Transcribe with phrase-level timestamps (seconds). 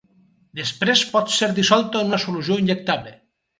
[0.59, 3.17] Després pot ser dissolta en una solució injectable.